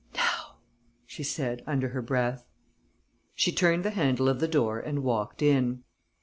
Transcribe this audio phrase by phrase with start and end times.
[0.15, 0.55] "Now!"
[1.05, 2.47] she said, under her breath.
[3.35, 5.83] She turned the handle of the door and walked in.